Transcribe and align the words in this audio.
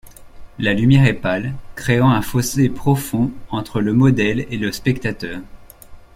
La 0.57 0.73
lumière 0.73 1.05
est 1.05 1.13
pâle, 1.13 1.53
créant 1.75 2.09
un 2.09 2.23
fossé 2.23 2.69
profond 2.69 3.29
entre 3.51 3.81
le 3.81 3.93
modèle 3.93 4.47
et 4.49 4.57
le 4.57 4.71
spectateur. 4.71 5.39